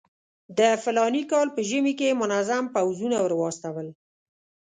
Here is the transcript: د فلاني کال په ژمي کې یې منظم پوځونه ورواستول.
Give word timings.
د 0.57 0.59
فلاني 0.83 1.23
کال 1.31 1.47
په 1.55 1.61
ژمي 1.69 1.93
کې 1.99 2.05
یې 2.09 2.19
منظم 2.21 2.63
پوځونه 2.75 3.17
ورواستول. 3.21 3.87